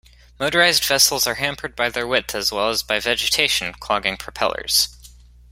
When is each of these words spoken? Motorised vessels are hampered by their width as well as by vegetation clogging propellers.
Motorised 0.39 0.83
vessels 0.87 1.27
are 1.27 1.35
hampered 1.35 1.75
by 1.75 1.87
their 1.89 2.07
width 2.07 2.33
as 2.33 2.51
well 2.51 2.71
as 2.71 2.81
by 2.81 2.99
vegetation 2.99 3.71
clogging 3.73 4.17
propellers. 4.17 4.87